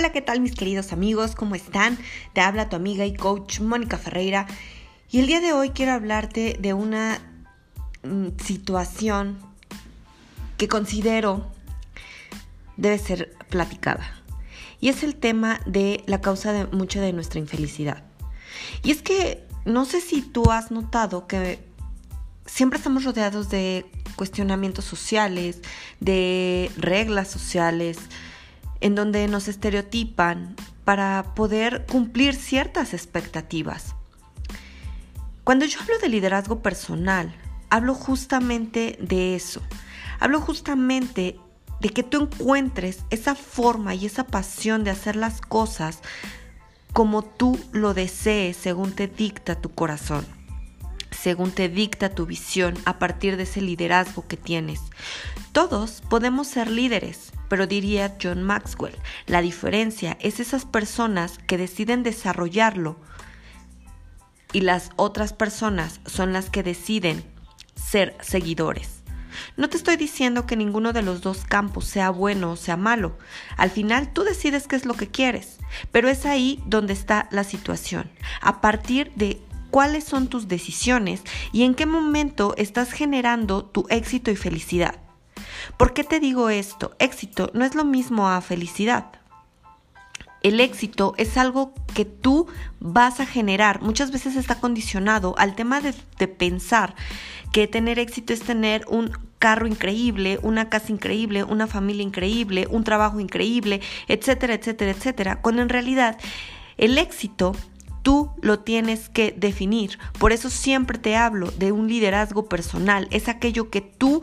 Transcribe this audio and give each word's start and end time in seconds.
Hola, 0.00 0.12
¿qué 0.12 0.22
tal 0.22 0.40
mis 0.40 0.54
queridos 0.54 0.94
amigos? 0.94 1.34
¿Cómo 1.34 1.54
están? 1.54 1.98
Te 2.32 2.40
habla 2.40 2.70
tu 2.70 2.76
amiga 2.76 3.04
y 3.04 3.12
coach 3.12 3.60
Mónica 3.60 3.98
Ferreira 3.98 4.46
y 5.10 5.18
el 5.18 5.26
día 5.26 5.42
de 5.42 5.52
hoy 5.52 5.72
quiero 5.72 5.92
hablarte 5.92 6.56
de 6.58 6.72
una 6.72 7.20
mm, 8.02 8.28
situación 8.42 9.38
que 10.56 10.68
considero 10.68 11.52
debe 12.78 12.96
ser 12.96 13.36
platicada 13.50 14.10
y 14.80 14.88
es 14.88 15.02
el 15.02 15.16
tema 15.16 15.60
de 15.66 16.02
la 16.06 16.22
causa 16.22 16.54
de 16.54 16.64
mucha 16.68 17.02
de 17.02 17.12
nuestra 17.12 17.38
infelicidad. 17.38 18.02
Y 18.82 18.92
es 18.92 19.02
que 19.02 19.46
no 19.66 19.84
sé 19.84 20.00
si 20.00 20.22
tú 20.22 20.50
has 20.50 20.70
notado 20.70 21.26
que 21.26 21.58
siempre 22.46 22.78
estamos 22.78 23.04
rodeados 23.04 23.50
de 23.50 23.84
cuestionamientos 24.16 24.86
sociales, 24.86 25.60
de 26.00 26.70
reglas 26.78 27.28
sociales, 27.28 27.98
en 28.80 28.94
donde 28.94 29.28
nos 29.28 29.48
estereotipan 29.48 30.56
para 30.84 31.34
poder 31.34 31.86
cumplir 31.86 32.34
ciertas 32.34 32.94
expectativas. 32.94 33.94
Cuando 35.44 35.64
yo 35.64 35.80
hablo 35.80 35.98
de 35.98 36.08
liderazgo 36.08 36.62
personal, 36.62 37.34
hablo 37.70 37.94
justamente 37.94 38.98
de 39.00 39.34
eso. 39.34 39.62
Hablo 40.18 40.40
justamente 40.40 41.38
de 41.80 41.88
que 41.88 42.02
tú 42.02 42.22
encuentres 42.22 43.00
esa 43.10 43.34
forma 43.34 43.94
y 43.94 44.06
esa 44.06 44.24
pasión 44.24 44.84
de 44.84 44.90
hacer 44.90 45.16
las 45.16 45.40
cosas 45.40 46.00
como 46.92 47.22
tú 47.22 47.58
lo 47.72 47.94
desees 47.94 48.56
según 48.56 48.92
te 48.92 49.06
dicta 49.06 49.54
tu 49.54 49.70
corazón, 49.70 50.26
según 51.10 51.52
te 51.52 51.68
dicta 51.68 52.10
tu 52.10 52.26
visión 52.26 52.74
a 52.84 52.98
partir 52.98 53.36
de 53.36 53.44
ese 53.44 53.62
liderazgo 53.62 54.26
que 54.26 54.36
tienes. 54.36 54.80
Todos 55.52 56.02
podemos 56.08 56.48
ser 56.48 56.70
líderes, 56.70 57.32
pero 57.50 57.66
diría 57.66 58.16
John 58.22 58.44
Maxwell, 58.44 58.96
la 59.26 59.42
diferencia 59.42 60.16
es 60.20 60.38
esas 60.38 60.64
personas 60.64 61.38
que 61.48 61.58
deciden 61.58 62.04
desarrollarlo 62.04 62.96
y 64.52 64.60
las 64.60 64.90
otras 64.94 65.32
personas 65.32 66.00
son 66.06 66.32
las 66.32 66.48
que 66.48 66.62
deciden 66.62 67.24
ser 67.74 68.16
seguidores. 68.20 69.02
No 69.56 69.68
te 69.68 69.76
estoy 69.76 69.96
diciendo 69.96 70.46
que 70.46 70.54
ninguno 70.54 70.92
de 70.92 71.02
los 71.02 71.22
dos 71.22 71.44
campos 71.44 71.86
sea 71.86 72.10
bueno 72.10 72.52
o 72.52 72.56
sea 72.56 72.76
malo. 72.76 73.18
Al 73.56 73.70
final 73.70 74.12
tú 74.12 74.22
decides 74.22 74.68
qué 74.68 74.76
es 74.76 74.84
lo 74.84 74.94
que 74.94 75.08
quieres, 75.08 75.58
pero 75.90 76.08
es 76.08 76.26
ahí 76.26 76.62
donde 76.66 76.92
está 76.92 77.28
la 77.32 77.42
situación. 77.42 78.12
A 78.40 78.60
partir 78.60 79.10
de 79.16 79.42
cuáles 79.72 80.04
son 80.04 80.28
tus 80.28 80.46
decisiones 80.46 81.22
y 81.50 81.64
en 81.64 81.74
qué 81.74 81.86
momento 81.86 82.54
estás 82.56 82.92
generando 82.92 83.64
tu 83.64 83.86
éxito 83.90 84.30
y 84.30 84.36
felicidad. 84.36 85.09
¿Por 85.76 85.92
qué 85.92 86.04
te 86.04 86.20
digo 86.20 86.50
esto? 86.50 86.94
Éxito 86.98 87.50
no 87.54 87.64
es 87.64 87.74
lo 87.74 87.84
mismo 87.84 88.28
a 88.28 88.40
felicidad. 88.40 89.20
El 90.42 90.60
éxito 90.60 91.14
es 91.18 91.36
algo 91.36 91.74
que 91.94 92.04
tú 92.04 92.46
vas 92.78 93.20
a 93.20 93.26
generar. 93.26 93.82
Muchas 93.82 94.10
veces 94.10 94.36
está 94.36 94.54
condicionado 94.54 95.34
al 95.38 95.54
tema 95.54 95.80
de, 95.80 95.92
pensar 96.28 96.94
que 97.52 97.66
tener 97.66 97.98
éxito 97.98 98.32
es 98.32 98.40
tener 98.40 98.84
un 98.88 99.12
carro 99.38 99.66
increíble, 99.66 100.38
una 100.42 100.68
casa 100.68 100.92
increíble, 100.92 101.44
una 101.44 101.66
familia 101.66 102.02
increíble, 102.02 102.66
un 102.70 102.84
trabajo 102.84 103.20
increíble, 103.20 103.80
etcétera, 104.08 104.54
etcétera, 104.54 104.92
etcétera. 104.92 105.42
Cuando 105.42 105.62
en 105.62 105.68
realidad 105.68 106.16
el 106.78 106.96
éxito 106.96 107.54
tú 108.02 108.30
lo 108.40 108.60
tienes 108.60 109.08
que 109.10 109.34
definir. 109.36 109.98
Por 110.18 110.32
eso 110.32 110.48
siempre 110.48 110.98
te 110.98 111.16
hablo 111.16 111.50
de 111.50 111.72
un 111.72 111.88
liderazgo 111.88 112.48
personal. 112.48 113.08
Es 113.10 113.28
aquello 113.28 113.68
que 113.68 113.82
tú 113.82 114.22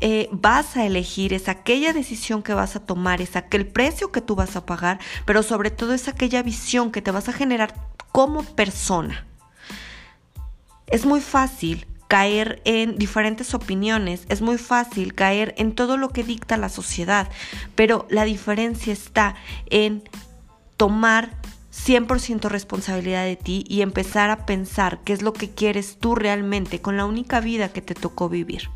eh, 0.00 0.28
vas 0.32 0.76
a 0.76 0.86
elegir, 0.86 1.34
es 1.34 1.48
aquella 1.48 1.92
decisión 1.92 2.42
que 2.42 2.54
vas 2.54 2.76
a 2.76 2.80
tomar, 2.80 3.20
es 3.20 3.36
aquel 3.36 3.66
precio 3.66 4.12
que 4.12 4.20
tú 4.20 4.34
vas 4.34 4.56
a 4.56 4.64
pagar, 4.64 4.98
pero 5.24 5.42
sobre 5.42 5.70
todo 5.70 5.92
es 5.92 6.08
aquella 6.08 6.42
visión 6.42 6.90
que 6.90 7.02
te 7.02 7.10
vas 7.10 7.28
a 7.28 7.32
generar 7.32 7.74
como 8.12 8.42
persona. 8.42 9.26
Es 10.86 11.06
muy 11.06 11.20
fácil 11.20 11.86
caer 12.08 12.60
en 12.64 12.96
diferentes 12.96 13.54
opiniones, 13.54 14.26
es 14.28 14.42
muy 14.42 14.58
fácil 14.58 15.14
caer 15.14 15.54
en 15.58 15.74
todo 15.74 15.96
lo 15.96 16.08
que 16.08 16.24
dicta 16.24 16.56
la 16.56 16.68
sociedad, 16.68 17.28
pero 17.76 18.06
la 18.10 18.24
diferencia 18.24 18.92
está 18.92 19.36
en 19.66 20.02
tomar 20.76 21.30
100% 21.72 22.48
responsabilidad 22.48 23.24
de 23.24 23.36
ti 23.36 23.64
y 23.68 23.82
empezar 23.82 24.30
a 24.30 24.44
pensar 24.44 25.00
qué 25.04 25.12
es 25.12 25.22
lo 25.22 25.32
que 25.32 25.50
quieres 25.50 25.98
tú 26.00 26.14
realmente 26.14 26.80
con 26.80 26.96
la 26.96 27.04
única 27.04 27.40
vida 27.40 27.68
que 27.68 27.80
te 27.80 27.94
tocó 27.94 28.28
vivir. 28.28 28.70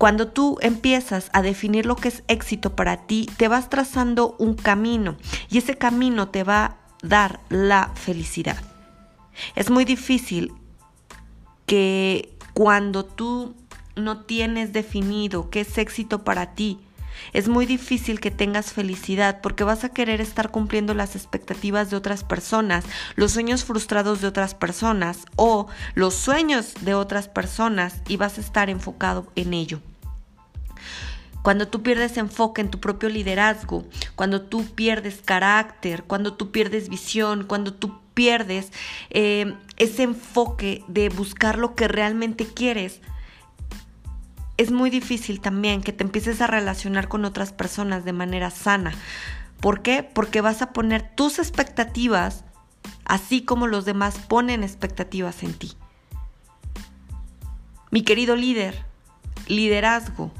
Cuando 0.00 0.28
tú 0.28 0.56
empiezas 0.62 1.28
a 1.34 1.42
definir 1.42 1.84
lo 1.84 1.94
que 1.94 2.08
es 2.08 2.22
éxito 2.26 2.74
para 2.74 3.06
ti, 3.06 3.28
te 3.36 3.48
vas 3.48 3.68
trazando 3.68 4.34
un 4.38 4.54
camino 4.54 5.16
y 5.50 5.58
ese 5.58 5.76
camino 5.76 6.30
te 6.30 6.42
va 6.42 6.64
a 6.64 6.76
dar 7.02 7.40
la 7.50 7.90
felicidad. 7.96 8.56
Es 9.56 9.68
muy 9.68 9.84
difícil 9.84 10.54
que 11.66 12.34
cuando 12.54 13.04
tú 13.04 13.54
no 13.94 14.22
tienes 14.22 14.72
definido 14.72 15.50
qué 15.50 15.60
es 15.60 15.76
éxito 15.76 16.24
para 16.24 16.54
ti, 16.54 16.78
es 17.32 17.48
muy 17.48 17.66
difícil 17.66 18.20
que 18.20 18.30
tengas 18.30 18.72
felicidad 18.72 19.40
porque 19.40 19.64
vas 19.64 19.84
a 19.84 19.90
querer 19.90 20.20
estar 20.20 20.50
cumpliendo 20.50 20.94
las 20.94 21.16
expectativas 21.16 21.90
de 21.90 21.96
otras 21.96 22.24
personas, 22.24 22.84
los 23.16 23.32
sueños 23.32 23.64
frustrados 23.64 24.20
de 24.20 24.28
otras 24.28 24.54
personas 24.54 25.24
o 25.36 25.66
los 25.94 26.14
sueños 26.14 26.74
de 26.82 26.94
otras 26.94 27.28
personas 27.28 27.96
y 28.08 28.16
vas 28.16 28.38
a 28.38 28.40
estar 28.40 28.70
enfocado 28.70 29.26
en 29.36 29.54
ello. 29.54 29.80
Cuando 31.42 31.68
tú 31.68 31.82
pierdes 31.82 32.18
enfoque 32.18 32.60
en 32.60 32.70
tu 32.70 32.80
propio 32.80 33.08
liderazgo, 33.08 33.84
cuando 34.14 34.42
tú 34.42 34.66
pierdes 34.74 35.22
carácter, 35.24 36.04
cuando 36.04 36.34
tú 36.34 36.50
pierdes 36.50 36.90
visión, 36.90 37.44
cuando 37.44 37.72
tú 37.72 37.98
pierdes 38.12 38.72
eh, 39.08 39.54
ese 39.78 40.02
enfoque 40.02 40.84
de 40.86 41.08
buscar 41.08 41.58
lo 41.58 41.74
que 41.74 41.88
realmente 41.88 42.46
quieres, 42.46 43.00
es 44.60 44.70
muy 44.70 44.90
difícil 44.90 45.40
también 45.40 45.80
que 45.80 45.94
te 45.94 46.04
empieces 46.04 46.42
a 46.42 46.46
relacionar 46.46 47.08
con 47.08 47.24
otras 47.24 47.50
personas 47.50 48.04
de 48.04 48.12
manera 48.12 48.50
sana. 48.50 48.92
¿Por 49.58 49.80
qué? 49.80 50.02
Porque 50.02 50.42
vas 50.42 50.60
a 50.60 50.74
poner 50.74 51.14
tus 51.16 51.38
expectativas 51.38 52.44
así 53.06 53.40
como 53.40 53.66
los 53.66 53.86
demás 53.86 54.18
ponen 54.18 54.62
expectativas 54.62 55.44
en 55.44 55.54
ti. 55.54 55.72
Mi 57.90 58.02
querido 58.02 58.36
líder, 58.36 58.84
liderazgo 59.48 60.30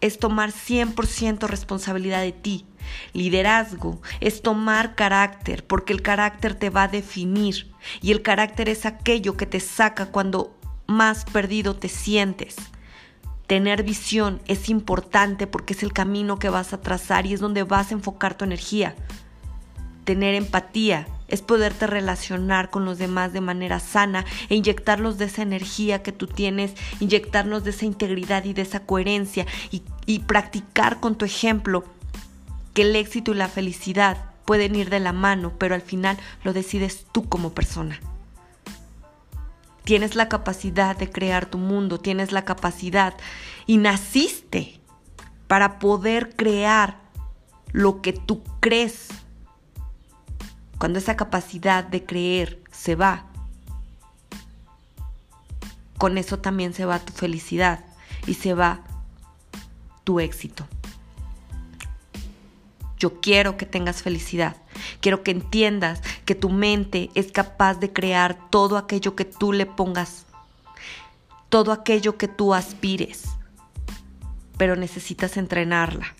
es 0.00 0.18
tomar 0.18 0.50
100% 0.50 1.46
responsabilidad 1.46 2.22
de 2.22 2.32
ti. 2.32 2.66
Liderazgo 3.12 4.02
es 4.18 4.42
tomar 4.42 4.96
carácter, 4.96 5.64
porque 5.64 5.92
el 5.92 6.02
carácter 6.02 6.56
te 6.56 6.70
va 6.70 6.82
a 6.82 6.88
definir 6.88 7.72
y 8.02 8.10
el 8.10 8.22
carácter 8.22 8.68
es 8.68 8.86
aquello 8.86 9.36
que 9.36 9.46
te 9.46 9.60
saca 9.60 10.06
cuando 10.06 10.58
más 10.88 11.24
perdido 11.26 11.76
te 11.76 11.88
sientes. 11.88 12.56
Tener 13.46 13.84
visión 13.84 14.40
es 14.46 14.68
importante 14.68 15.46
porque 15.46 15.74
es 15.74 15.82
el 15.82 15.92
camino 15.92 16.38
que 16.38 16.48
vas 16.48 16.72
a 16.72 16.80
trazar 16.80 17.26
y 17.26 17.34
es 17.34 17.40
donde 17.40 17.62
vas 17.62 17.90
a 17.90 17.94
enfocar 17.94 18.36
tu 18.36 18.44
energía. 18.44 18.96
Tener 20.04 20.34
empatía 20.34 21.06
es 21.28 21.42
poderte 21.42 21.86
relacionar 21.86 22.70
con 22.70 22.84
los 22.84 22.98
demás 22.98 23.32
de 23.32 23.40
manera 23.40 23.80
sana 23.80 24.24
e 24.48 24.56
inyectarlos 24.56 25.18
de 25.18 25.26
esa 25.26 25.42
energía 25.42 26.02
que 26.02 26.12
tú 26.12 26.26
tienes, 26.26 26.74
inyectarnos 27.00 27.64
de 27.64 27.70
esa 27.70 27.86
integridad 27.86 28.44
y 28.44 28.52
de 28.52 28.62
esa 28.62 28.80
coherencia 28.80 29.46
y, 29.70 29.82
y 30.06 30.20
practicar 30.20 30.98
con 31.00 31.16
tu 31.16 31.24
ejemplo 31.24 31.84
que 32.74 32.82
el 32.82 32.96
éxito 32.96 33.32
y 33.32 33.34
la 33.34 33.48
felicidad 33.48 34.32
pueden 34.44 34.74
ir 34.74 34.90
de 34.90 35.00
la 35.00 35.12
mano, 35.12 35.52
pero 35.58 35.74
al 35.74 35.82
final 35.82 36.18
lo 36.44 36.52
decides 36.52 37.06
tú 37.12 37.28
como 37.28 37.52
persona. 37.52 37.98
Tienes 39.86 40.16
la 40.16 40.28
capacidad 40.28 40.96
de 40.96 41.08
crear 41.08 41.46
tu 41.46 41.58
mundo, 41.58 42.00
tienes 42.00 42.32
la 42.32 42.44
capacidad 42.44 43.14
y 43.66 43.76
naciste 43.76 44.80
para 45.46 45.78
poder 45.78 46.34
crear 46.34 46.98
lo 47.70 48.02
que 48.02 48.12
tú 48.12 48.42
crees 48.58 49.06
cuando 50.78 50.98
esa 50.98 51.16
capacidad 51.16 51.84
de 51.84 52.04
creer 52.04 52.60
se 52.72 52.96
va, 52.96 53.26
con 55.98 56.18
eso 56.18 56.40
también 56.40 56.74
se 56.74 56.84
va 56.84 56.98
tu 56.98 57.12
felicidad 57.12 57.84
y 58.26 58.34
se 58.34 58.54
va 58.54 58.80
tu 60.02 60.18
éxito. 60.18 60.66
Yo 62.98 63.20
quiero 63.20 63.56
que 63.56 63.66
tengas 63.66 64.02
felicidad. 64.02 64.56
Quiero 65.00 65.22
que 65.22 65.30
entiendas 65.30 66.02
que 66.24 66.34
tu 66.34 66.50
mente 66.50 67.10
es 67.14 67.32
capaz 67.32 67.74
de 67.74 67.92
crear 67.92 68.50
todo 68.50 68.76
aquello 68.76 69.16
que 69.16 69.24
tú 69.24 69.52
le 69.52 69.66
pongas, 69.66 70.26
todo 71.48 71.72
aquello 71.72 72.16
que 72.16 72.28
tú 72.28 72.54
aspires, 72.54 73.24
pero 74.56 74.76
necesitas 74.76 75.36
entrenarla. 75.36 76.14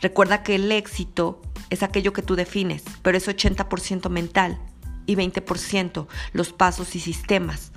Recuerda 0.00 0.42
que 0.42 0.56
el 0.56 0.70
éxito 0.72 1.40
es 1.70 1.82
aquello 1.82 2.12
que 2.12 2.22
tú 2.22 2.34
defines, 2.34 2.82
pero 3.02 3.16
es 3.16 3.28
80% 3.28 4.08
mental 4.10 4.58
y 5.06 5.16
20% 5.16 6.06
los 6.32 6.52
pasos 6.52 6.94
y 6.96 7.00
sistemas 7.00 7.72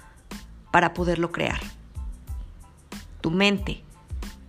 para 0.72 0.94
poderlo 0.94 1.32
crear. 1.32 1.62
Tu 3.22 3.32
mente 3.32 3.85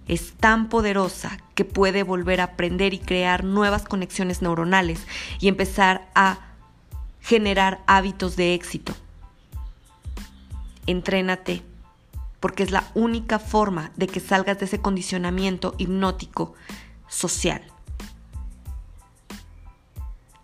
es 0.09 0.33
tan 0.35 0.69
poderosa 0.69 1.39
que 1.55 1.65
puede 1.65 2.03
volver 2.03 2.41
a 2.41 2.45
aprender 2.45 2.95
y 2.95 2.99
crear 2.99 3.45
nuevas 3.45 3.85
conexiones 3.85 4.43
neuronales 4.43 5.07
y 5.41 5.49
empezar 5.49 6.09
a 6.15 6.39
generar 7.21 7.83
hábitos 7.87 8.37
de 8.37 8.55
éxito. 8.55 8.95
Entrénate, 10.87 11.63
porque 12.39 12.63
es 12.63 12.71
la 12.71 12.85
única 12.95 13.39
forma 13.39 13.91
de 13.97 14.07
que 14.07 14.21
salgas 14.21 14.59
de 14.61 14.67
ese 14.67 14.81
condicionamiento 14.81 15.75
hipnótico 15.79 16.55
social. 17.09 17.63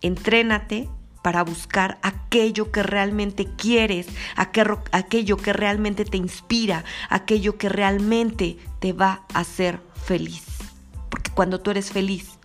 Entrénate 0.01 0.89
para 1.23 1.45
buscar 1.45 1.99
aquello 2.03 2.73
que 2.73 2.83
realmente 2.83 3.47
quieres, 3.57 4.09
aquello 4.37 5.37
que 5.37 5.53
realmente 5.53 6.05
te 6.05 6.17
inspira, 6.17 6.85
aquello 7.09 7.57
que 7.57 7.69
realmente 7.69 8.59
te 8.81 8.93
va 8.93 9.23
a 9.33 9.41
hacer 9.41 9.81
feliz. 10.05 10.45
Porque 11.09 11.31
cuando 11.31 11.61
tú 11.61 11.71
eres 11.71 11.93
feliz, 11.93 12.39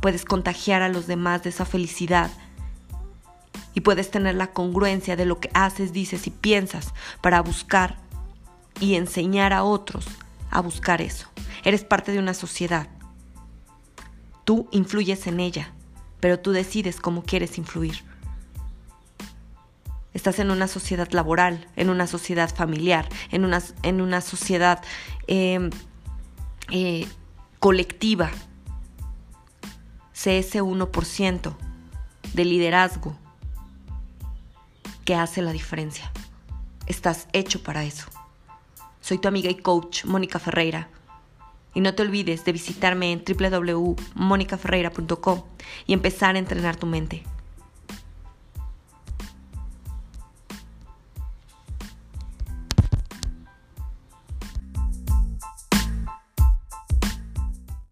puedes 0.00 0.26
contagiar 0.26 0.82
a 0.82 0.90
los 0.90 1.06
demás 1.06 1.42
de 1.42 1.50
esa 1.50 1.64
felicidad 1.64 2.30
y 3.72 3.80
puedes 3.80 4.10
tener 4.10 4.34
la 4.34 4.52
congruencia 4.52 5.16
de 5.16 5.24
lo 5.24 5.40
que 5.40 5.50
haces, 5.54 5.92
dices 5.92 6.26
y 6.26 6.30
piensas 6.30 6.92
para 7.22 7.40
buscar 7.40 7.96
y 8.78 8.94
enseñar 8.94 9.52
a 9.52 9.64
otros 9.64 10.06
a 10.50 10.60
buscar 10.60 11.00
eso. 11.00 11.28
Eres 11.64 11.82
parte 11.84 12.12
de 12.12 12.18
una 12.18 12.34
sociedad. 12.34 12.88
Tú 14.44 14.68
influyes 14.70 15.26
en 15.26 15.40
ella 15.40 15.72
pero 16.24 16.40
tú 16.40 16.52
decides 16.52 17.00
cómo 17.00 17.22
quieres 17.22 17.58
influir. 17.58 18.02
Estás 20.14 20.38
en 20.38 20.50
una 20.50 20.68
sociedad 20.68 21.10
laboral, 21.10 21.68
en 21.76 21.90
una 21.90 22.06
sociedad 22.06 22.48
familiar, 22.48 23.06
en 23.30 23.44
una, 23.44 23.62
en 23.82 24.00
una 24.00 24.22
sociedad 24.22 24.82
em, 25.26 25.68
eh, 26.70 27.06
colectiva. 27.58 28.30
Sé 30.14 30.38
ese 30.38 30.62
1% 30.62 31.56
de 32.32 32.44
liderazgo 32.46 33.14
que 35.04 35.16
hace 35.16 35.42
la 35.42 35.52
diferencia. 35.52 36.10
Estás 36.86 37.28
hecho 37.34 37.62
para 37.62 37.84
eso. 37.84 38.06
Soy 39.02 39.18
tu 39.18 39.28
amiga 39.28 39.50
y 39.50 39.56
coach, 39.56 40.06
Mónica 40.06 40.38
Ferreira. 40.38 40.88
Y 41.74 41.80
no 41.80 41.94
te 41.94 42.02
olvides 42.02 42.44
de 42.44 42.52
visitarme 42.52 43.12
en 43.12 43.24
www.monicaferreira.com 43.26 45.42
y 45.86 45.92
empezar 45.92 46.36
a 46.36 46.38
entrenar 46.38 46.76
tu 46.76 46.86
mente. 46.86 47.24